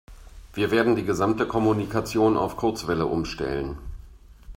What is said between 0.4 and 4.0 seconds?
Wir werden die gesamte Kommunikation auf Kurzwelle umstellen.